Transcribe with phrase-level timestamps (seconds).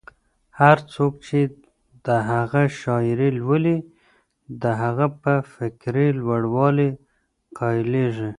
[0.61, 1.39] هر څوک چې
[2.05, 3.77] د هغه شاعري لولي،
[4.61, 6.89] د هغه په فکري لوړوالي
[7.59, 8.29] قایلېږي.